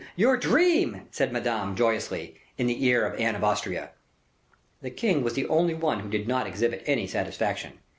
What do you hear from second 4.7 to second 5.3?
The king